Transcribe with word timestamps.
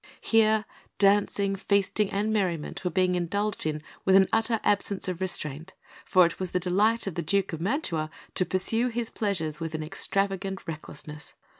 Here, 0.21 0.65
dancing, 0.97 1.55
feasting, 1.55 2.09
and 2.09 2.33
merriment 2.33 2.83
were 2.83 2.89
being 2.89 3.13
indulged 3.13 3.67
in 3.67 3.83
with 4.03 4.15
an 4.15 4.25
utter 4.33 4.59
absence 4.63 5.07
of 5.07 5.21
restraint, 5.21 5.75
for 6.05 6.25
it 6.25 6.39
was 6.39 6.49
the 6.49 6.59
delight 6.59 7.05
of 7.05 7.13
the 7.13 7.21
Duke 7.21 7.53
of 7.53 7.61
Mantua 7.61 8.09
to 8.33 8.43
pursue 8.43 8.87
his 8.87 9.11
pleasures 9.11 9.59
with 9.59 9.75
an 9.75 9.83
extravagant 9.83 10.65
recklessness. 10.67 11.35